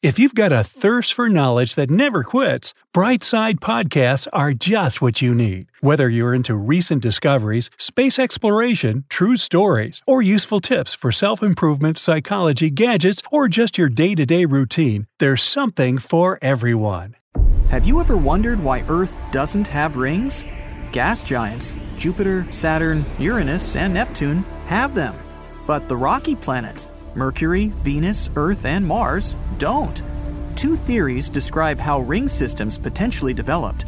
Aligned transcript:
If 0.00 0.16
you've 0.16 0.36
got 0.36 0.52
a 0.52 0.62
thirst 0.62 1.12
for 1.12 1.28
knowledge 1.28 1.74
that 1.74 1.90
never 1.90 2.22
quits, 2.22 2.72
Brightside 2.94 3.58
Podcasts 3.58 4.28
are 4.32 4.52
just 4.52 5.02
what 5.02 5.20
you 5.20 5.34
need. 5.34 5.72
Whether 5.80 6.08
you're 6.08 6.32
into 6.32 6.54
recent 6.54 7.02
discoveries, 7.02 7.68
space 7.78 8.16
exploration, 8.16 9.06
true 9.08 9.34
stories, 9.34 10.00
or 10.06 10.22
useful 10.22 10.60
tips 10.60 10.94
for 10.94 11.10
self 11.10 11.42
improvement, 11.42 11.98
psychology, 11.98 12.70
gadgets, 12.70 13.22
or 13.32 13.48
just 13.48 13.76
your 13.76 13.88
day 13.88 14.14
to 14.14 14.24
day 14.24 14.44
routine, 14.44 15.08
there's 15.18 15.42
something 15.42 15.98
for 15.98 16.38
everyone. 16.40 17.16
Have 17.70 17.84
you 17.84 17.98
ever 17.98 18.16
wondered 18.16 18.62
why 18.62 18.84
Earth 18.88 19.12
doesn't 19.32 19.66
have 19.66 19.96
rings? 19.96 20.44
Gas 20.92 21.24
giants, 21.24 21.74
Jupiter, 21.96 22.46
Saturn, 22.52 23.04
Uranus, 23.18 23.74
and 23.74 23.94
Neptune, 23.94 24.44
have 24.66 24.94
them. 24.94 25.16
But 25.66 25.88
the 25.88 25.96
rocky 25.96 26.36
planets, 26.36 26.88
Mercury, 27.18 27.72
Venus, 27.80 28.30
Earth, 28.36 28.64
and 28.64 28.86
Mars 28.86 29.36
don't. 29.58 30.02
Two 30.54 30.76
theories 30.76 31.28
describe 31.28 31.78
how 31.78 32.00
ring 32.00 32.28
systems 32.28 32.78
potentially 32.78 33.34
developed. 33.34 33.86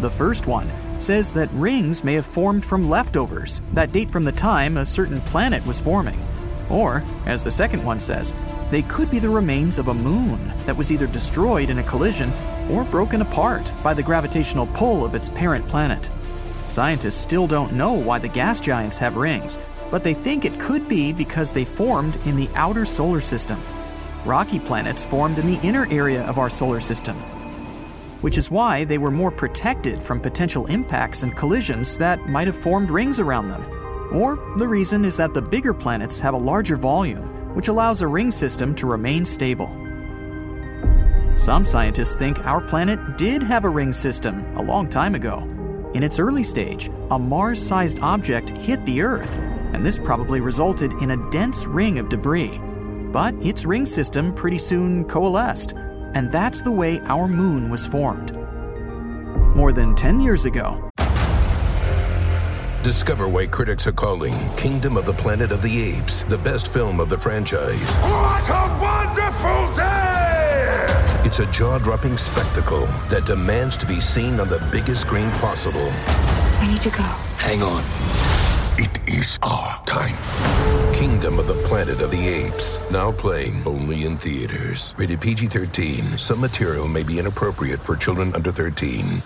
The 0.00 0.10
first 0.10 0.48
one 0.48 0.68
says 0.98 1.32
that 1.32 1.52
rings 1.52 2.02
may 2.02 2.14
have 2.14 2.26
formed 2.26 2.66
from 2.66 2.90
leftovers 2.90 3.62
that 3.74 3.92
date 3.92 4.10
from 4.10 4.24
the 4.24 4.32
time 4.32 4.76
a 4.76 4.84
certain 4.84 5.20
planet 5.22 5.64
was 5.66 5.80
forming. 5.80 6.20
Or, 6.68 7.04
as 7.26 7.44
the 7.44 7.50
second 7.50 7.84
one 7.84 8.00
says, 8.00 8.34
they 8.70 8.82
could 8.82 9.10
be 9.10 9.20
the 9.20 9.30
remains 9.30 9.78
of 9.78 9.88
a 9.88 9.94
moon 9.94 10.52
that 10.66 10.76
was 10.76 10.90
either 10.90 11.06
destroyed 11.06 11.70
in 11.70 11.78
a 11.78 11.84
collision 11.84 12.32
or 12.70 12.84
broken 12.84 13.22
apart 13.22 13.72
by 13.84 13.94
the 13.94 14.02
gravitational 14.02 14.66
pull 14.74 15.04
of 15.04 15.14
its 15.14 15.30
parent 15.30 15.66
planet. 15.68 16.10
Scientists 16.68 17.16
still 17.16 17.46
don't 17.46 17.72
know 17.72 17.92
why 17.92 18.18
the 18.18 18.28
gas 18.28 18.60
giants 18.60 18.98
have 18.98 19.16
rings, 19.16 19.58
but 19.90 20.04
they 20.04 20.14
think 20.14 20.44
it 20.44 20.60
could 20.60 20.88
be 20.88 21.12
because 21.12 21.52
they 21.52 21.64
formed 21.64 22.16
in 22.26 22.36
the 22.36 22.48
outer 22.54 22.84
solar 22.84 23.20
system. 23.20 23.60
Rocky 24.24 24.58
planets 24.58 25.04
formed 25.04 25.38
in 25.38 25.46
the 25.46 25.60
inner 25.62 25.86
area 25.90 26.24
of 26.24 26.38
our 26.38 26.50
solar 26.50 26.80
system, 26.80 27.16
which 28.20 28.36
is 28.36 28.50
why 28.50 28.84
they 28.84 28.98
were 28.98 29.10
more 29.10 29.30
protected 29.30 30.02
from 30.02 30.20
potential 30.20 30.66
impacts 30.66 31.22
and 31.22 31.36
collisions 31.36 31.96
that 31.98 32.26
might 32.26 32.46
have 32.46 32.56
formed 32.56 32.90
rings 32.90 33.20
around 33.20 33.48
them. 33.48 33.64
Or 34.12 34.36
the 34.56 34.68
reason 34.68 35.04
is 35.04 35.16
that 35.16 35.34
the 35.34 35.42
bigger 35.42 35.74
planets 35.74 36.18
have 36.20 36.34
a 36.34 36.38
larger 36.38 36.76
volume, 36.76 37.54
which 37.54 37.68
allows 37.68 38.02
a 38.02 38.06
ring 38.06 38.30
system 38.30 38.74
to 38.76 38.86
remain 38.86 39.24
stable. 39.24 39.70
Some 41.36 41.64
scientists 41.64 42.16
think 42.16 42.44
our 42.44 42.60
planet 42.60 43.16
did 43.16 43.42
have 43.42 43.64
a 43.64 43.68
ring 43.68 43.92
system 43.92 44.44
a 44.56 44.62
long 44.62 44.88
time 44.88 45.14
ago. 45.14 45.38
In 45.94 46.02
its 46.02 46.18
early 46.18 46.42
stage, 46.42 46.90
a 47.10 47.18
Mars 47.18 47.64
sized 47.64 48.00
object 48.00 48.50
hit 48.50 48.84
the 48.84 49.00
Earth, 49.00 49.38
and 49.72 49.84
this 49.84 49.98
probably 49.98 50.40
resulted 50.40 50.92
in 51.02 51.10
a 51.10 51.30
dense 51.30 51.66
ring 51.66 51.98
of 51.98 52.08
debris. 52.08 52.58
But 53.12 53.34
its 53.44 53.64
ring 53.64 53.86
system 53.86 54.34
pretty 54.34 54.58
soon 54.58 55.04
coalesced, 55.04 55.72
and 56.14 56.30
that's 56.30 56.62
the 56.62 56.70
way 56.70 57.00
our 57.00 57.28
moon 57.28 57.70
was 57.70 57.86
formed. 57.86 58.34
More 59.56 59.72
than 59.72 59.94
10 59.94 60.20
years 60.20 60.44
ago, 60.44 60.88
Discover 62.82 63.28
why 63.28 63.46
critics 63.46 63.86
are 63.88 63.92
calling 63.92 64.34
Kingdom 64.56 64.96
of 64.96 65.04
the 65.04 65.12
Planet 65.12 65.50
of 65.50 65.62
the 65.62 65.82
Apes 65.82 66.22
the 66.22 66.38
best 66.38 66.72
film 66.72 67.00
of 67.00 67.08
the 67.08 67.18
franchise. 67.18 67.96
What 67.96 68.48
a 68.48 68.78
wonderful 68.80 69.74
day! 69.74 70.28
It's 71.24 71.40
a 71.40 71.46
jaw 71.50 71.78
dropping 71.78 72.16
spectacle 72.16 72.86
that 73.10 73.26
demands 73.26 73.76
to 73.78 73.86
be 73.86 74.00
seen 74.00 74.38
on 74.38 74.48
the 74.48 74.66
biggest 74.72 75.02
screen 75.02 75.30
possible. 75.32 75.92
We 76.60 76.68
need 76.68 76.80
to 76.82 76.90
go. 76.90 77.02
Hang 77.36 77.62
on. 77.62 77.82
It 78.80 79.08
is 79.08 79.40
our 79.42 79.84
time. 79.86 80.14
Kingdom 80.94 81.40
of 81.40 81.48
the 81.48 81.60
Planet 81.66 82.00
of 82.00 82.12
the 82.12 82.28
Apes. 82.28 82.78
Now 82.92 83.10
playing 83.10 83.64
only 83.66 84.04
in 84.04 84.16
theaters. 84.16 84.94
Rated 84.96 85.20
PG 85.20 85.48
13. 85.48 86.16
Some 86.16 86.40
material 86.40 86.86
may 86.86 87.02
be 87.02 87.18
inappropriate 87.18 87.80
for 87.80 87.96
children 87.96 88.32
under 88.36 88.52
13. 88.52 89.20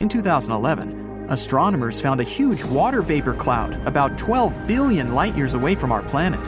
in 0.00 0.08
2011, 0.08 1.26
astronomers 1.28 2.00
found 2.00 2.22
a 2.22 2.24
huge 2.24 2.64
water 2.64 3.02
vapor 3.02 3.34
cloud 3.34 3.74
about 3.86 4.16
12 4.16 4.66
billion 4.66 5.14
light 5.14 5.36
years 5.36 5.52
away 5.52 5.74
from 5.74 5.92
our 5.92 6.02
planet. 6.04 6.42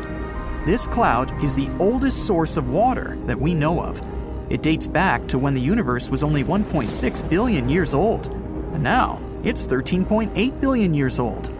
This 0.64 0.86
cloud 0.86 1.30
is 1.44 1.54
the 1.54 1.68
oldest 1.78 2.26
source 2.26 2.56
of 2.56 2.70
water 2.70 3.18
that 3.26 3.38
we 3.38 3.52
know 3.52 3.82
of. 3.82 4.02
It 4.48 4.62
dates 4.62 4.88
back 4.88 5.28
to 5.28 5.38
when 5.38 5.52
the 5.52 5.60
universe 5.60 6.08
was 6.08 6.22
only 6.22 6.44
1.6 6.44 7.28
billion 7.28 7.68
years 7.68 7.92
old, 7.92 8.28
and 8.28 8.82
now 8.82 9.20
it's 9.46 9.64
13.8 9.64 10.60
billion 10.60 10.92
years 10.92 11.20
old. 11.20 11.52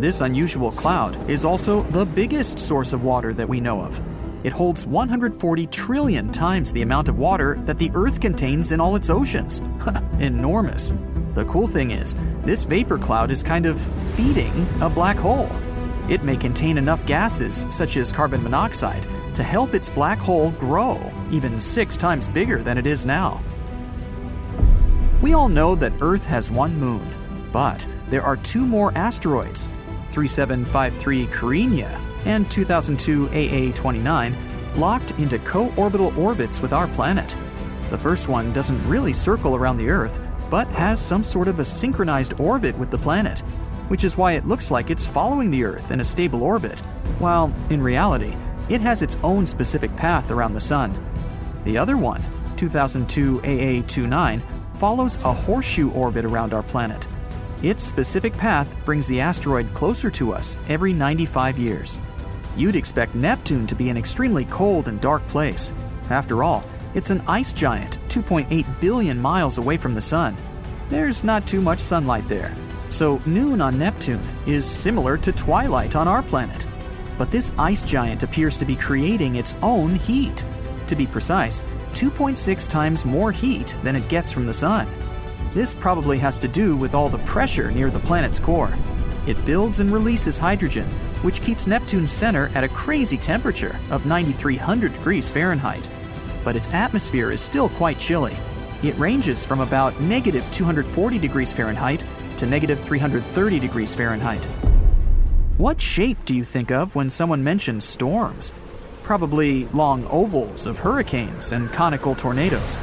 This 0.00 0.22
unusual 0.22 0.72
cloud 0.72 1.30
is 1.30 1.44
also 1.44 1.84
the 1.84 2.04
biggest 2.04 2.58
source 2.58 2.92
of 2.92 3.04
water 3.04 3.32
that 3.32 3.48
we 3.48 3.60
know 3.60 3.80
of. 3.80 4.00
It 4.44 4.52
holds 4.52 4.84
140 4.84 5.68
trillion 5.68 6.32
times 6.32 6.72
the 6.72 6.82
amount 6.82 7.08
of 7.08 7.18
water 7.18 7.60
that 7.60 7.78
the 7.78 7.92
Earth 7.94 8.20
contains 8.20 8.72
in 8.72 8.80
all 8.80 8.96
its 8.96 9.08
oceans. 9.08 9.60
Enormous. 10.18 10.92
The 11.34 11.44
cool 11.44 11.68
thing 11.68 11.92
is, 11.92 12.16
this 12.44 12.64
vapor 12.64 12.98
cloud 12.98 13.30
is 13.30 13.44
kind 13.44 13.66
of 13.66 13.80
feeding 14.16 14.66
a 14.80 14.90
black 14.90 15.16
hole. 15.16 15.48
It 16.08 16.24
may 16.24 16.36
contain 16.36 16.76
enough 16.76 17.06
gases, 17.06 17.68
such 17.70 17.96
as 17.98 18.10
carbon 18.10 18.42
monoxide, 18.42 19.06
to 19.36 19.44
help 19.44 19.74
its 19.74 19.90
black 19.90 20.18
hole 20.18 20.50
grow, 20.50 21.00
even 21.30 21.60
six 21.60 21.96
times 21.96 22.26
bigger 22.26 22.64
than 22.64 22.78
it 22.78 22.86
is 22.88 23.06
now. 23.06 23.40
We 25.22 25.34
all 25.34 25.48
know 25.48 25.76
that 25.76 25.92
Earth 26.00 26.26
has 26.26 26.50
one 26.50 26.76
moon, 26.76 27.48
but 27.52 27.86
there 28.08 28.24
are 28.24 28.36
two 28.36 28.66
more 28.66 28.92
asteroids 28.98 29.68
3753 30.10 31.26
Cruithne 31.28 32.00
and 32.26 32.50
2002 32.50 33.28
AA 33.28 33.72
29 33.72 34.36
locked 34.76 35.12
into 35.12 35.38
co 35.38 35.72
orbital 35.76 36.12
orbits 36.18 36.60
with 36.60 36.72
our 36.72 36.88
planet. 36.88 37.36
The 37.90 37.98
first 37.98 38.26
one 38.26 38.52
doesn't 38.52 38.88
really 38.88 39.12
circle 39.12 39.54
around 39.54 39.76
the 39.76 39.90
Earth, 39.90 40.20
but 40.50 40.66
has 40.70 41.00
some 41.00 41.22
sort 41.22 41.46
of 41.46 41.60
a 41.60 41.64
synchronized 41.64 42.40
orbit 42.40 42.76
with 42.76 42.90
the 42.90 42.98
planet, 42.98 43.40
which 43.86 44.02
is 44.02 44.16
why 44.16 44.32
it 44.32 44.48
looks 44.48 44.72
like 44.72 44.90
it's 44.90 45.06
following 45.06 45.50
the 45.50 45.62
Earth 45.62 45.92
in 45.92 46.00
a 46.00 46.04
stable 46.04 46.42
orbit, 46.42 46.80
while 47.20 47.54
in 47.70 47.80
reality, 47.80 48.34
it 48.68 48.80
has 48.80 49.02
its 49.02 49.16
own 49.22 49.46
specific 49.46 49.94
path 49.94 50.32
around 50.32 50.54
the 50.54 50.58
Sun. 50.60 50.98
The 51.62 51.78
other 51.78 51.96
one, 51.96 52.24
2002 52.56 53.38
AA 53.40 53.86
29, 53.86 54.42
follows 54.82 55.14
a 55.18 55.32
horseshoe 55.32 55.92
orbit 55.92 56.24
around 56.24 56.52
our 56.52 56.64
planet. 56.64 57.06
Its 57.62 57.84
specific 57.84 58.36
path 58.36 58.74
brings 58.84 59.06
the 59.06 59.20
asteroid 59.20 59.72
closer 59.74 60.10
to 60.10 60.32
us 60.32 60.56
every 60.68 60.92
95 60.92 61.56
years. 61.56 62.00
You'd 62.56 62.74
expect 62.74 63.14
Neptune 63.14 63.68
to 63.68 63.76
be 63.76 63.90
an 63.90 63.96
extremely 63.96 64.44
cold 64.46 64.88
and 64.88 65.00
dark 65.00 65.24
place. 65.28 65.72
After 66.10 66.42
all, 66.42 66.64
it's 66.94 67.10
an 67.10 67.22
ice 67.28 67.52
giant 67.52 68.00
2.8 68.08 68.80
billion 68.80 69.20
miles 69.20 69.58
away 69.58 69.76
from 69.76 69.94
the 69.94 70.00
Sun. 70.00 70.36
There's 70.88 71.22
not 71.22 71.46
too 71.46 71.60
much 71.60 71.78
sunlight 71.78 72.28
there. 72.28 72.52
So, 72.88 73.22
noon 73.24 73.60
on 73.60 73.78
Neptune 73.78 74.26
is 74.48 74.68
similar 74.68 75.16
to 75.18 75.30
twilight 75.30 75.94
on 75.94 76.08
our 76.08 76.24
planet. 76.24 76.66
But 77.18 77.30
this 77.30 77.52
ice 77.56 77.84
giant 77.84 78.24
appears 78.24 78.56
to 78.56 78.64
be 78.64 78.74
creating 78.74 79.36
its 79.36 79.54
own 79.62 79.94
heat. 79.94 80.44
To 80.92 80.96
be 80.96 81.06
precise, 81.06 81.62
2.6 81.94 82.68
times 82.68 83.06
more 83.06 83.32
heat 83.32 83.74
than 83.82 83.96
it 83.96 84.10
gets 84.10 84.30
from 84.30 84.44
the 84.44 84.52
Sun. 84.52 84.86
This 85.54 85.72
probably 85.72 86.18
has 86.18 86.38
to 86.40 86.48
do 86.48 86.76
with 86.76 86.94
all 86.94 87.08
the 87.08 87.16
pressure 87.20 87.70
near 87.70 87.88
the 87.88 87.98
planet's 88.00 88.38
core. 88.38 88.76
It 89.26 89.42
builds 89.46 89.80
and 89.80 89.90
releases 89.90 90.36
hydrogen, 90.36 90.84
which 91.22 91.40
keeps 91.40 91.66
Neptune's 91.66 92.10
center 92.10 92.50
at 92.54 92.62
a 92.62 92.68
crazy 92.68 93.16
temperature 93.16 93.74
of 93.90 94.04
9300 94.04 94.92
degrees 94.92 95.30
Fahrenheit. 95.30 95.88
but 96.44 96.56
its 96.56 96.68
atmosphere 96.74 97.30
is 97.30 97.40
still 97.40 97.70
quite 97.70 97.98
chilly. 97.98 98.36
It 98.82 98.98
ranges 98.98 99.46
from 99.46 99.60
about 99.60 99.98
negative 99.98 100.44
240 100.52 101.18
degrees 101.18 101.54
Fahrenheit 101.54 102.04
to 102.36 102.44
negative 102.44 102.78
330 102.80 103.58
degrees 103.58 103.94
Fahrenheit. 103.94 104.44
What 105.56 105.80
shape 105.80 106.18
do 106.26 106.34
you 106.34 106.44
think 106.44 106.70
of 106.70 106.94
when 106.94 107.08
someone 107.08 107.42
mentions 107.42 107.86
storms? 107.86 108.52
Probably 109.02 109.66
long 109.66 110.06
ovals 110.06 110.66
of 110.66 110.78
hurricanes 110.78 111.52
and 111.52 111.72
conical 111.72 112.14
tornadoes. 112.14 112.78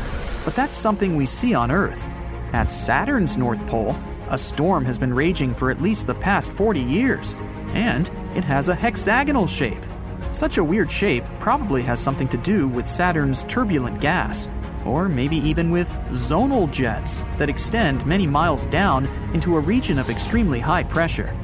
But 0.45 0.56
that's 0.56 0.75
something 0.75 1.16
we 1.16 1.25
see 1.25 1.54
on 1.54 1.71
Earth. 1.71 2.06
At 2.54 2.71
Saturn's 2.71 3.38
North 3.38 3.66
Pole, 3.68 3.95
a 4.30 4.38
storm 4.38 4.86
has 4.86 4.98
been 4.98 5.13
raging 5.13 5.54
for 5.54 5.71
at 5.71 5.81
least 5.81 6.07
the 6.07 6.16
past 6.16 6.51
40 6.51 6.81
years, 6.81 7.36
and 7.74 8.10
it 8.36 8.44
has 8.44 8.69
a 8.69 8.75
hexagonal 8.75 9.48
shape. 9.48 9.86
Such 10.31 10.57
a 10.57 10.63
weird 10.63 10.92
shape 10.92 11.24
probably 11.39 11.81
has 11.83 12.00
something 12.00 12.27
to 12.27 12.38
do 12.38 12.68
with 12.68 12.88
Saturn's 12.88 13.44
turbulent 13.44 14.00
gas, 14.00 14.48
or 14.86 15.10
maybe 15.10 15.38
even 15.38 15.71
with 15.71 15.89
zonal 16.12 16.71
jets 16.71 17.24
that 17.38 17.50
extend 17.50 18.06
many 18.06 18.27
miles 18.27 18.66
down 18.68 19.07
into 19.33 19.57
a 19.57 19.60
region 19.60 19.98
of 19.98 20.10
extremely 20.10 20.60
high 20.60 20.83
pressure. 20.83 21.36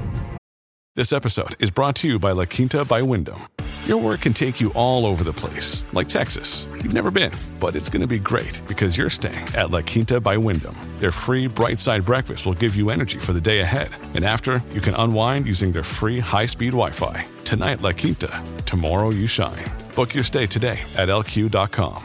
This 0.95 1.11
episode 1.11 1.55
is 1.59 1.71
brought 1.71 1.95
to 1.97 2.07
you 2.07 2.19
by 2.19 2.31
La 2.31 2.45
Quinta 2.45 2.85
by 2.85 3.01
Wyndham. 3.01 3.41
Your 3.85 4.01
work 4.01 4.21
can 4.21 4.33
take 4.33 4.59
you 4.59 4.73
all 4.73 5.05
over 5.05 5.23
the 5.23 5.31
place, 5.31 5.85
like 5.93 6.09
Texas. 6.09 6.65
You've 6.71 6.95
never 6.95 7.11
been, 7.11 7.31
but 7.59 7.75
it's 7.75 7.87
going 7.87 8.01
to 8.01 8.07
be 8.07 8.17
great 8.17 8.59
because 8.67 8.97
you're 8.97 9.11
staying 9.11 9.47
at 9.53 9.69
La 9.69 9.83
Quinta 9.83 10.19
by 10.19 10.37
Wyndham. 10.37 10.75
Their 10.97 11.11
free 11.11 11.45
bright 11.45 11.79
side 11.79 12.03
breakfast 12.03 12.47
will 12.47 12.55
give 12.55 12.75
you 12.75 12.89
energy 12.89 13.19
for 13.19 13.31
the 13.31 13.39
day 13.39 13.59
ahead. 13.59 13.89
And 14.15 14.25
after, 14.25 14.59
you 14.73 14.81
can 14.81 14.95
unwind 14.95 15.45
using 15.45 15.71
their 15.71 15.83
free 15.83 16.17
high 16.17 16.47
speed 16.47 16.71
Wi 16.71 16.89
Fi. 16.89 17.27
Tonight, 17.43 17.83
La 17.83 17.91
Quinta. 17.91 18.43
Tomorrow, 18.65 19.11
you 19.11 19.27
shine. 19.27 19.65
Book 19.95 20.15
your 20.15 20.23
stay 20.23 20.47
today 20.47 20.79
at 20.97 21.09
lq.com. 21.09 22.03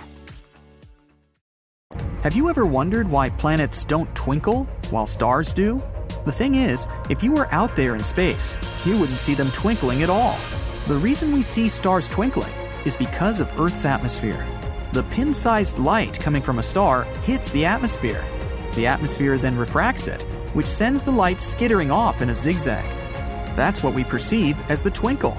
Have 2.22 2.36
you 2.36 2.50
ever 2.50 2.66
wondered 2.66 3.08
why 3.08 3.30
planets 3.30 3.86
don't 3.86 4.14
twinkle 4.14 4.64
while 4.90 5.06
stars 5.06 5.54
do? 5.54 5.82
The 6.26 6.32
thing 6.32 6.56
is, 6.56 6.86
if 7.08 7.22
you 7.22 7.32
were 7.32 7.48
out 7.50 7.74
there 7.74 7.94
in 7.94 8.04
space, 8.04 8.54
you 8.84 8.98
wouldn't 8.98 9.18
see 9.18 9.32
them 9.32 9.50
twinkling 9.52 10.02
at 10.02 10.10
all. 10.10 10.36
The 10.86 10.96
reason 10.96 11.32
we 11.32 11.42
see 11.42 11.68
stars 11.68 12.08
twinkling 12.08 12.52
is 12.84 12.96
because 12.96 13.38
of 13.38 13.60
Earth's 13.60 13.84
atmosphere. 13.84 14.44
The 14.92 15.04
pin 15.04 15.32
sized 15.32 15.78
light 15.78 16.18
coming 16.18 16.42
from 16.42 16.58
a 16.58 16.62
star 16.64 17.04
hits 17.22 17.50
the 17.50 17.64
atmosphere. 17.64 18.24
The 18.74 18.86
atmosphere 18.86 19.38
then 19.38 19.56
refracts 19.56 20.08
it, 20.08 20.22
which 20.52 20.66
sends 20.66 21.04
the 21.04 21.12
light 21.12 21.40
skittering 21.40 21.90
off 21.90 22.22
in 22.22 22.30
a 22.30 22.34
zigzag. 22.34 22.84
That's 23.54 23.82
what 23.82 23.94
we 23.94 24.02
perceive 24.02 24.58
as 24.70 24.82
the 24.82 24.90
twinkle. 24.90 25.36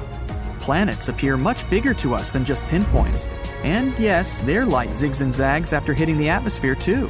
Planets 0.61 1.09
appear 1.09 1.37
much 1.37 1.67
bigger 1.69 1.93
to 1.95 2.13
us 2.13 2.31
than 2.31 2.45
just 2.45 2.65
pinpoints. 2.67 3.27
And 3.63 3.97
yes, 3.99 4.37
their 4.37 4.65
light 4.65 4.91
zigs 4.91 5.21
and 5.21 5.33
zags 5.33 5.73
after 5.73 5.93
hitting 5.93 6.17
the 6.17 6.29
atmosphere 6.29 6.75
too. 6.75 7.09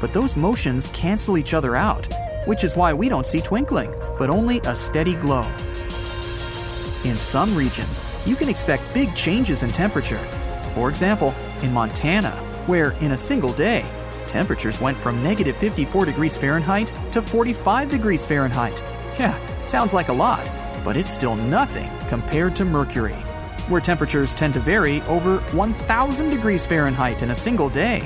But 0.00 0.12
those 0.12 0.34
motions 0.34 0.88
cancel 0.88 1.38
each 1.38 1.54
other 1.54 1.76
out, 1.76 2.08
which 2.46 2.64
is 2.64 2.74
why 2.74 2.92
we 2.94 3.08
don't 3.08 3.26
see 3.26 3.40
twinkling, 3.40 3.94
but 4.18 4.30
only 4.30 4.60
a 4.60 4.74
steady 4.74 5.14
glow. 5.14 5.46
In 7.06 7.16
some 7.16 7.54
regions, 7.54 8.02
you 8.26 8.34
can 8.34 8.48
expect 8.48 8.92
big 8.92 9.14
changes 9.14 9.62
in 9.62 9.70
temperature. 9.70 10.18
For 10.74 10.90
example, 10.90 11.32
in 11.62 11.72
Montana, 11.72 12.32
where 12.66 12.90
in 13.00 13.12
a 13.12 13.16
single 13.16 13.52
day, 13.52 13.86
temperatures 14.26 14.80
went 14.80 14.98
from 14.98 15.22
negative 15.22 15.56
54 15.56 16.04
degrees 16.04 16.36
Fahrenheit 16.36 16.92
to 17.12 17.22
45 17.22 17.90
degrees 17.90 18.26
Fahrenheit. 18.26 18.82
Yeah, 19.20 19.38
sounds 19.64 19.94
like 19.94 20.08
a 20.08 20.12
lot, 20.12 20.50
but 20.84 20.96
it's 20.96 21.12
still 21.12 21.36
nothing 21.36 21.88
compared 22.08 22.56
to 22.56 22.64
Mercury, 22.64 23.22
where 23.68 23.80
temperatures 23.80 24.34
tend 24.34 24.54
to 24.54 24.60
vary 24.60 25.00
over 25.02 25.38
1,000 25.52 26.30
degrees 26.30 26.66
Fahrenheit 26.66 27.22
in 27.22 27.30
a 27.30 27.36
single 27.36 27.68
day. 27.68 28.02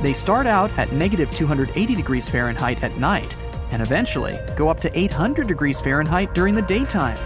They 0.00 0.14
start 0.14 0.46
out 0.46 0.70
at 0.78 0.90
negative 0.90 1.30
280 1.32 1.94
degrees 1.94 2.30
Fahrenheit 2.30 2.82
at 2.82 2.96
night 2.96 3.36
and 3.72 3.82
eventually 3.82 4.38
go 4.56 4.70
up 4.70 4.80
to 4.80 4.98
800 4.98 5.46
degrees 5.46 5.82
Fahrenheit 5.82 6.34
during 6.34 6.54
the 6.54 6.62
daytime. 6.62 7.18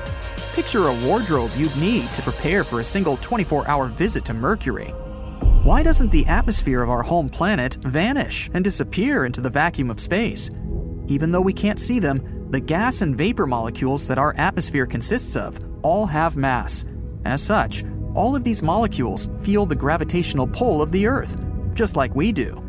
Picture 0.52 0.88
a 0.88 0.94
wardrobe 1.06 1.50
you'd 1.56 1.74
need 1.76 2.12
to 2.12 2.20
prepare 2.20 2.62
for 2.62 2.80
a 2.80 2.84
single 2.84 3.16
24 3.16 3.66
hour 3.66 3.86
visit 3.86 4.22
to 4.26 4.34
Mercury. 4.34 4.88
Why 5.62 5.82
doesn't 5.82 6.10
the 6.10 6.26
atmosphere 6.26 6.82
of 6.82 6.90
our 6.90 7.02
home 7.02 7.30
planet 7.30 7.78
vanish 7.80 8.50
and 8.52 8.62
disappear 8.62 9.24
into 9.24 9.40
the 9.40 9.48
vacuum 9.48 9.90
of 9.90 9.98
space? 9.98 10.50
Even 11.06 11.32
though 11.32 11.40
we 11.40 11.54
can't 11.54 11.80
see 11.80 11.98
them, 11.98 12.48
the 12.50 12.60
gas 12.60 13.00
and 13.00 13.16
vapor 13.16 13.46
molecules 13.46 14.06
that 14.08 14.18
our 14.18 14.34
atmosphere 14.36 14.84
consists 14.84 15.36
of 15.36 15.58
all 15.82 16.04
have 16.04 16.36
mass. 16.36 16.84
As 17.24 17.42
such, 17.42 17.82
all 18.14 18.36
of 18.36 18.44
these 18.44 18.62
molecules 18.62 19.30
feel 19.42 19.64
the 19.64 19.74
gravitational 19.74 20.46
pull 20.46 20.82
of 20.82 20.92
the 20.92 21.06
Earth, 21.06 21.40
just 21.72 21.96
like 21.96 22.14
we 22.14 22.30
do. 22.30 22.62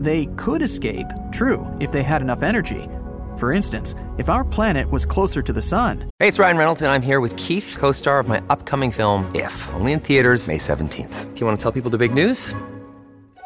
They 0.00 0.26
could 0.36 0.62
escape, 0.62 1.06
true, 1.30 1.64
if 1.78 1.92
they 1.92 2.02
had 2.02 2.22
enough 2.22 2.42
energy. 2.42 2.88
For 3.36 3.52
instance, 3.52 3.94
if 4.18 4.28
our 4.28 4.44
planet 4.44 4.90
was 4.90 5.04
closer 5.04 5.42
to 5.42 5.52
the 5.52 5.62
sun. 5.62 6.10
Hey, 6.18 6.28
it's 6.28 6.38
Ryan 6.38 6.56
Reynolds, 6.56 6.82
and 6.82 6.92
I'm 6.92 7.02
here 7.02 7.20
with 7.20 7.36
Keith, 7.36 7.76
co 7.78 7.92
star 7.92 8.18
of 8.20 8.28
my 8.28 8.42
upcoming 8.48 8.92
film, 8.92 9.30
If, 9.34 9.68
only 9.74 9.92
in 9.92 10.00
theaters, 10.00 10.46
May 10.46 10.58
17th. 10.58 11.34
Do 11.34 11.40
you 11.40 11.46
want 11.46 11.58
to 11.58 11.62
tell 11.62 11.72
people 11.72 11.90
the 11.90 11.98
big 11.98 12.14
news? 12.14 12.54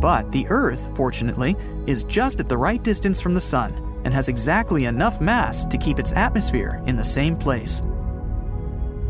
But 0.00 0.30
the 0.32 0.46
Earth, 0.48 0.90
fortunately, 0.96 1.56
is 1.86 2.04
just 2.04 2.40
at 2.40 2.48
the 2.48 2.56
right 2.56 2.82
distance 2.82 3.20
from 3.20 3.34
the 3.34 3.40
Sun 3.40 4.00
and 4.04 4.14
has 4.14 4.28
exactly 4.28 4.86
enough 4.86 5.20
mass 5.20 5.64
to 5.66 5.76
keep 5.76 5.98
its 5.98 6.12
atmosphere 6.14 6.82
in 6.86 6.96
the 6.96 7.04
same 7.04 7.36
place. 7.36 7.82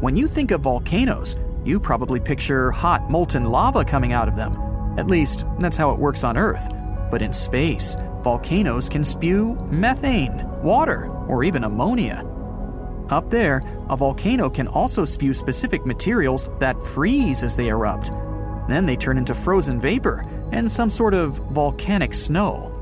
When 0.00 0.16
you 0.16 0.26
think 0.26 0.50
of 0.50 0.62
volcanoes, 0.62 1.36
you 1.64 1.78
probably 1.78 2.18
picture 2.18 2.70
hot 2.70 3.08
molten 3.10 3.44
lava 3.44 3.84
coming 3.84 4.12
out 4.12 4.28
of 4.28 4.36
them. 4.36 4.56
At 4.98 5.06
least, 5.06 5.44
that's 5.60 5.76
how 5.76 5.90
it 5.90 5.98
works 5.98 6.24
on 6.24 6.36
Earth. 6.36 6.68
But 7.10 7.22
in 7.22 7.32
space, 7.32 7.96
volcanoes 8.22 8.88
can 8.88 9.04
spew 9.04 9.54
methane, 9.70 10.44
water, 10.62 11.08
or 11.28 11.44
even 11.44 11.64
ammonia. 11.64 12.26
Up 13.10 13.30
there, 13.30 13.62
a 13.88 13.96
volcano 13.96 14.48
can 14.48 14.68
also 14.68 15.04
spew 15.04 15.34
specific 15.34 15.84
materials 15.84 16.50
that 16.58 16.82
freeze 16.82 17.42
as 17.42 17.56
they 17.56 17.68
erupt. 17.68 18.10
Then 18.68 18.86
they 18.86 18.96
turn 18.96 19.18
into 19.18 19.34
frozen 19.34 19.80
vapor 19.80 20.24
and 20.52 20.70
some 20.70 20.90
sort 20.90 21.14
of 21.14 21.34
volcanic 21.50 22.14
snow. 22.14 22.76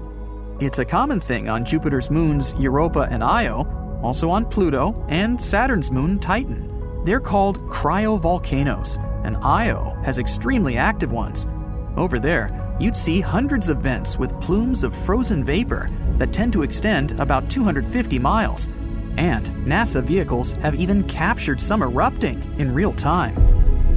It's 0.60 0.78
a 0.78 0.84
common 0.84 1.20
thing 1.20 1.48
on 1.48 1.64
Jupiter's 1.64 2.10
moons 2.10 2.52
Europa 2.58 3.08
and 3.10 3.22
Io, 3.22 4.00
also 4.02 4.30
on 4.30 4.44
Pluto 4.44 5.04
and 5.08 5.40
Saturn's 5.40 5.90
moon 5.90 6.18
Titan. 6.18 7.02
They're 7.04 7.20
called 7.20 7.58
cryovolcanoes, 7.68 8.98
and 9.25 9.37
Io 9.37 9.96
has 10.04 10.18
extremely 10.18 10.76
active 10.76 11.12
ones. 11.12 11.46
Over 11.96 12.18
there, 12.18 12.76
you'd 12.80 12.96
see 12.96 13.20
hundreds 13.20 13.68
of 13.68 13.78
vents 13.78 14.18
with 14.18 14.38
plumes 14.40 14.84
of 14.84 14.94
frozen 14.94 15.44
vapor 15.44 15.90
that 16.18 16.32
tend 16.32 16.52
to 16.52 16.62
extend 16.62 17.18
about 17.20 17.48
250 17.48 18.18
miles. 18.18 18.68
And 19.16 19.46
NASA 19.66 20.02
vehicles 20.02 20.52
have 20.54 20.75
even 20.75 21.02
captured 21.04 21.60
some 21.60 21.82
erupting 21.82 22.42
in 22.58 22.72
real 22.72 22.92
time. 22.92 23.34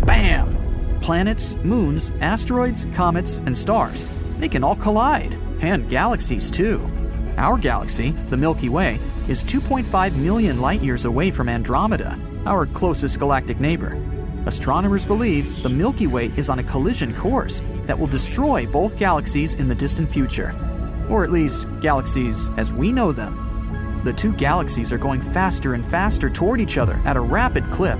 Bam! 0.05 0.50
Planets, 1.01 1.55
moons, 1.57 2.11
asteroids, 2.21 2.85
comets, 2.93 3.39
and 3.45 3.57
stars, 3.57 4.05
they 4.37 4.47
can 4.47 4.63
all 4.63 4.75
collide, 4.75 5.33
and 5.61 5.89
galaxies 5.89 6.51
too. 6.51 6.89
Our 7.37 7.57
galaxy, 7.57 8.11
the 8.29 8.37
Milky 8.37 8.69
Way, 8.69 8.99
is 9.27 9.43
2.5 9.43 10.15
million 10.15 10.61
light 10.61 10.81
years 10.81 11.05
away 11.05 11.31
from 11.31 11.49
Andromeda, 11.49 12.19
our 12.45 12.67
closest 12.67 13.19
galactic 13.19 13.59
neighbor. 13.59 13.99
Astronomers 14.45 15.05
believe 15.05 15.63
the 15.63 15.69
Milky 15.69 16.07
Way 16.07 16.31
is 16.37 16.49
on 16.49 16.59
a 16.59 16.63
collision 16.63 17.15
course 17.15 17.63
that 17.85 17.97
will 17.97 18.07
destroy 18.07 18.65
both 18.65 18.97
galaxies 18.97 19.55
in 19.55 19.67
the 19.67 19.75
distant 19.75 20.09
future. 20.09 20.55
Or 21.09 21.23
at 21.23 21.31
least, 21.31 21.67
galaxies 21.81 22.49
as 22.57 22.71
we 22.71 22.91
know 22.91 23.11
them. 23.11 24.01
The 24.03 24.13
two 24.13 24.33
galaxies 24.33 24.91
are 24.91 24.97
going 24.97 25.21
faster 25.21 25.73
and 25.73 25.85
faster 25.85 26.29
toward 26.29 26.59
each 26.61 26.77
other 26.77 26.99
at 27.05 27.17
a 27.17 27.21
rapid 27.21 27.69
clip 27.71 27.99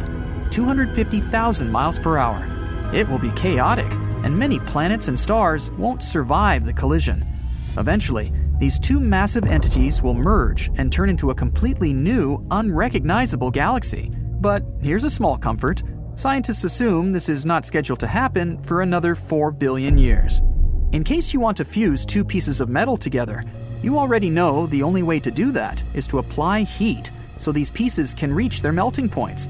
250,000 0.50 1.72
miles 1.72 1.98
per 1.98 2.18
hour. 2.18 2.61
It 2.94 3.08
will 3.08 3.20
be 3.20 3.32
chaotic, 3.32 3.92
and 4.24 4.38
many 4.38 4.60
planets 4.60 5.08
and 5.08 5.20
stars 5.20 5.72
won't 5.72 6.04
survive 6.04 6.66
the 6.66 6.74
collision. 6.74 7.26
Eventually, 7.78 8.34
these 8.60 8.78
two 8.78 9.00
massive 9.00 9.46
entities 9.46 10.02
will 10.02 10.14
merge 10.14 10.70
and 10.76 10.92
turn 10.92 11.10
into 11.10 11.32
a 11.32 11.36
completely 11.36 11.94
new, 11.94 12.46
unrecognizable 12.52 13.50
galaxy. 13.50 14.12
But 14.42 14.64
here's 14.82 15.04
a 15.04 15.10
small 15.10 15.38
comfort 15.38 15.84
scientists 16.16 16.66
assume 16.66 17.12
this 17.14 17.30
is 17.30 17.46
not 17.46 17.66
scheduled 17.66 18.00
to 18.02 18.08
happen 18.08 18.62
for 18.62 18.82
another 18.82 19.16
4 19.16 19.52
billion 19.52 19.98
years. 19.98 20.42
In 20.92 21.04
case 21.04 21.34
you 21.34 21.40
want 21.40 21.58
to 21.58 21.66
fuse 21.66 22.06
two 22.06 22.26
pieces 22.26 22.60
of 22.60 22.70
metal 22.70 22.98
together, 22.98 23.46
You 23.84 23.98
already 23.98 24.30
know 24.30 24.68
the 24.68 24.84
only 24.84 25.02
way 25.02 25.20
to 25.20 25.32
do 25.32 25.52
that 25.54 25.82
is 25.96 26.06
to 26.08 26.20
apply 26.20 26.62
heat 26.62 27.10
so 27.38 27.52
these 27.52 27.72
pieces 27.72 28.14
can 28.14 28.32
reach 28.32 28.62
their 28.62 28.72
melting 28.72 29.10
points. 29.10 29.50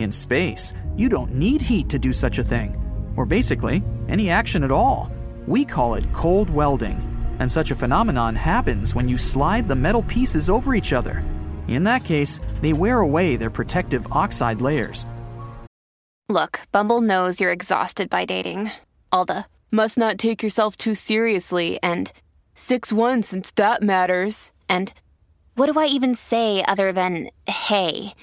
In 0.00 0.10
space, 0.10 0.72
you 0.96 1.10
don't 1.10 1.34
need 1.34 1.60
heat 1.60 1.90
to 1.90 1.98
do 1.98 2.10
such 2.14 2.38
a 2.38 2.42
thing, 2.42 2.74
or 3.16 3.26
basically, 3.26 3.82
any 4.08 4.30
action 4.30 4.64
at 4.64 4.70
all. 4.70 5.12
We 5.46 5.62
call 5.62 5.94
it 5.94 6.10
cold 6.14 6.48
welding, 6.48 6.96
and 7.38 7.52
such 7.52 7.70
a 7.70 7.76
phenomenon 7.76 8.34
happens 8.34 8.94
when 8.94 9.10
you 9.10 9.18
slide 9.18 9.68
the 9.68 9.76
metal 9.76 10.02
pieces 10.02 10.48
over 10.48 10.74
each 10.74 10.94
other. 10.94 11.22
In 11.68 11.84
that 11.84 12.02
case, 12.02 12.40
they 12.62 12.72
wear 12.72 13.00
away 13.00 13.36
their 13.36 13.50
protective 13.50 14.10
oxide 14.10 14.62
layers. 14.62 15.04
Look, 16.30 16.60
Bumble 16.72 17.02
knows 17.02 17.38
you're 17.38 17.52
exhausted 17.52 18.08
by 18.08 18.24
dating. 18.24 18.70
All 19.12 19.26
the 19.26 19.44
must 19.70 19.98
not 19.98 20.16
take 20.16 20.42
yourself 20.42 20.76
too 20.76 20.94
seriously 20.94 21.78
and 21.82 22.10
6 22.54 22.90
1 22.90 23.22
since 23.22 23.50
that 23.56 23.82
matters. 23.82 24.50
And 24.66 24.94
what 25.56 25.70
do 25.70 25.78
I 25.78 25.88
even 25.88 26.14
say 26.14 26.64
other 26.66 26.90
than 26.90 27.28
hey? 27.46 28.14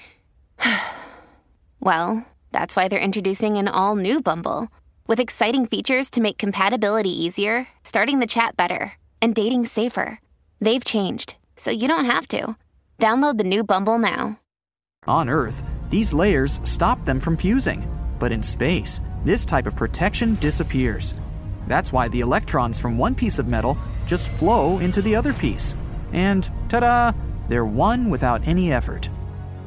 Well, 1.80 2.26
that's 2.52 2.74
why 2.74 2.88
they're 2.88 2.98
introducing 2.98 3.56
an 3.56 3.68
all 3.68 3.96
new 3.96 4.20
Bumble 4.20 4.68
with 5.06 5.20
exciting 5.20 5.66
features 5.66 6.10
to 6.10 6.20
make 6.20 6.38
compatibility 6.38 7.10
easier, 7.10 7.66
starting 7.82 8.18
the 8.18 8.26
chat 8.26 8.56
better, 8.56 8.92
and 9.22 9.34
dating 9.34 9.66
safer. 9.66 10.20
They've 10.60 10.84
changed, 10.84 11.36
so 11.56 11.70
you 11.70 11.88
don't 11.88 12.04
have 12.04 12.28
to. 12.28 12.56
Download 12.98 13.38
the 13.38 13.44
new 13.44 13.64
Bumble 13.64 13.98
now. 13.98 14.38
On 15.06 15.28
Earth, 15.28 15.64
these 15.88 16.12
layers 16.12 16.60
stop 16.64 17.04
them 17.04 17.20
from 17.20 17.36
fusing, 17.36 17.88
but 18.18 18.32
in 18.32 18.42
space, 18.42 19.00
this 19.24 19.44
type 19.44 19.66
of 19.66 19.76
protection 19.76 20.34
disappears. 20.36 21.14
That's 21.66 21.92
why 21.92 22.08
the 22.08 22.20
electrons 22.20 22.78
from 22.78 22.98
one 22.98 23.14
piece 23.14 23.38
of 23.38 23.48
metal 23.48 23.78
just 24.06 24.28
flow 24.30 24.78
into 24.78 25.00
the 25.00 25.16
other 25.16 25.32
piece. 25.32 25.76
And 26.12 26.48
ta 26.68 26.80
da! 26.80 27.12
They're 27.48 27.64
one 27.64 28.10
without 28.10 28.46
any 28.46 28.72
effort. 28.72 29.08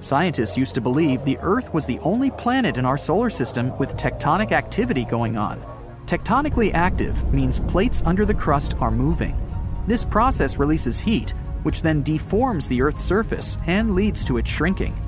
Scientists 0.01 0.58
used 0.58 0.74
to 0.74 0.81
believe 0.81 1.24
the 1.24 1.38
Earth 1.41 1.72
was 1.75 1.86
the 1.86 2.00
only 2.00 2.31
planet 2.31 2.77
in 2.77 2.86
our 2.88 2.98
solar 2.98 3.29
system 3.29 3.77
with 3.77 3.98
tectonic 3.98 4.51
activity 4.51 5.05
going 5.05 5.38
on. 5.38 5.62
Tectonically 6.08 6.74
active 6.74 7.31
means 7.31 7.60
plates 7.60 8.01
under 8.03 8.25
the 8.25 8.34
crust 8.34 8.74
are 8.79 8.89
moving. 8.89 9.38
This 9.86 10.03
process 10.03 10.58
releases 10.58 11.00
heat, 11.00 11.36
which 11.62 11.84
then 11.84 12.01
deforms 12.01 12.67
the 12.67 12.81
Earth's 12.81 13.03
surface 13.03 13.60
and 13.67 13.93
leads 13.93 14.25
to 14.25 14.38
its 14.38 14.50
shrinking. 14.50 15.00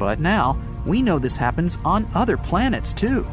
But 0.00 0.18
now, 0.18 0.60
we 0.84 1.00
know 1.00 1.20
this 1.20 1.36
happens 1.36 1.78
on 1.84 2.10
other 2.12 2.36
planets 2.36 2.92
too. 2.92 3.30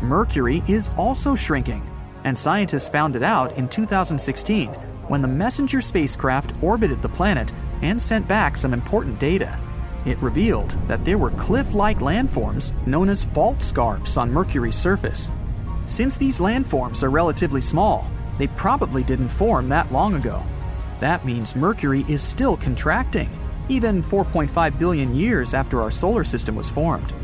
Mercury 0.00 0.62
is 0.66 0.88
also 0.96 1.34
shrinking, 1.34 1.86
and 2.24 2.36
scientists 2.36 2.88
found 2.88 3.16
it 3.16 3.22
out 3.22 3.52
in 3.58 3.68
2016 3.68 4.70
when 5.08 5.20
the 5.20 5.28
Messenger 5.28 5.82
spacecraft 5.82 6.52
orbited 6.62 7.02
the 7.02 7.08
planet 7.10 7.52
and 7.82 8.00
sent 8.00 8.26
back 8.26 8.56
some 8.56 8.72
important 8.72 9.20
data. 9.20 9.60
It 10.04 10.20
revealed 10.22 10.76
that 10.86 11.04
there 11.04 11.18
were 11.18 11.30
cliff 11.30 11.72
like 11.74 11.98
landforms 12.00 12.74
known 12.86 13.08
as 13.08 13.24
fault 13.24 13.62
scarps 13.62 14.16
on 14.16 14.32
Mercury's 14.32 14.76
surface. 14.76 15.30
Since 15.86 16.16
these 16.16 16.38
landforms 16.38 17.02
are 17.02 17.10
relatively 17.10 17.60
small, 17.60 18.10
they 18.38 18.48
probably 18.48 19.02
didn't 19.02 19.28
form 19.28 19.68
that 19.68 19.92
long 19.92 20.14
ago. 20.14 20.42
That 21.00 21.24
means 21.24 21.56
Mercury 21.56 22.04
is 22.08 22.22
still 22.22 22.56
contracting, 22.56 23.30
even 23.68 24.02
4.5 24.02 24.78
billion 24.78 25.14
years 25.14 25.54
after 25.54 25.80
our 25.80 25.90
solar 25.90 26.24
system 26.24 26.54
was 26.54 26.68
formed. 26.68 27.14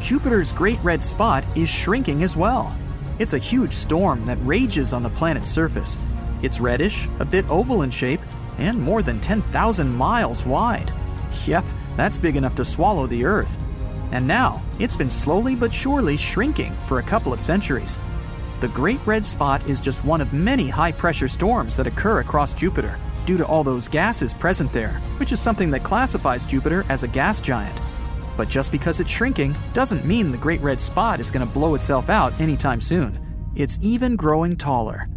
Jupiter's 0.00 0.52
Great 0.52 0.78
Red 0.82 1.02
Spot 1.02 1.44
is 1.56 1.68
shrinking 1.68 2.22
as 2.22 2.36
well. 2.36 2.74
It's 3.18 3.32
a 3.32 3.38
huge 3.38 3.72
storm 3.72 4.24
that 4.26 4.38
rages 4.42 4.92
on 4.92 5.02
the 5.02 5.10
planet's 5.10 5.50
surface. 5.50 5.98
It's 6.42 6.60
reddish, 6.60 7.08
a 7.18 7.24
bit 7.24 7.48
oval 7.48 7.82
in 7.82 7.90
shape, 7.90 8.20
and 8.58 8.80
more 8.80 9.02
than 9.02 9.20
10,000 9.20 9.92
miles 9.92 10.44
wide. 10.44 10.92
Yep, 11.44 11.64
that's 11.96 12.18
big 12.18 12.36
enough 12.36 12.54
to 12.56 12.64
swallow 12.64 13.06
the 13.06 13.24
Earth. 13.24 13.58
And 14.12 14.26
now, 14.26 14.62
it's 14.78 14.96
been 14.96 15.10
slowly 15.10 15.54
but 15.54 15.72
surely 15.72 16.16
shrinking 16.16 16.72
for 16.86 16.98
a 16.98 17.02
couple 17.02 17.32
of 17.32 17.40
centuries. 17.40 17.98
The 18.60 18.68
Great 18.68 19.00
Red 19.04 19.24
Spot 19.24 19.66
is 19.68 19.80
just 19.80 20.04
one 20.04 20.20
of 20.20 20.32
many 20.32 20.68
high 20.68 20.92
pressure 20.92 21.28
storms 21.28 21.76
that 21.76 21.86
occur 21.86 22.20
across 22.20 22.54
Jupiter 22.54 22.98
due 23.26 23.36
to 23.36 23.46
all 23.46 23.64
those 23.64 23.88
gases 23.88 24.32
present 24.32 24.72
there, 24.72 25.00
which 25.18 25.32
is 25.32 25.40
something 25.40 25.70
that 25.72 25.82
classifies 25.82 26.46
Jupiter 26.46 26.86
as 26.88 27.02
a 27.02 27.08
gas 27.08 27.40
giant. 27.40 27.78
But 28.36 28.48
just 28.48 28.70
because 28.70 29.00
it's 29.00 29.10
shrinking 29.10 29.54
doesn't 29.72 30.04
mean 30.04 30.30
the 30.30 30.38
Great 30.38 30.60
Red 30.60 30.80
Spot 30.80 31.20
is 31.20 31.30
going 31.30 31.46
to 31.46 31.52
blow 31.52 31.74
itself 31.74 32.08
out 32.08 32.38
anytime 32.40 32.80
soon. 32.80 33.18
It's 33.54 33.78
even 33.82 34.16
growing 34.16 34.56
taller. 34.56 35.08